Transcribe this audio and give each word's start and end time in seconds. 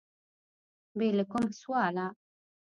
بې 0.97 1.07
له 1.17 1.23
کوم 1.31 1.45
سواله 1.59 2.07